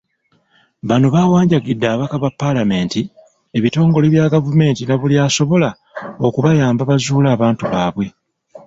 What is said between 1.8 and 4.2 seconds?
ababaka ba paalamenti, ebitongole